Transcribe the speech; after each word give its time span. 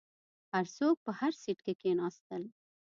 هر 0.51 0.65
څوک 0.77 0.95
په 1.05 1.11
هر 1.19 1.33
سیټ 1.41 1.59
کې 1.65 1.73
کیناستل. 1.81 2.43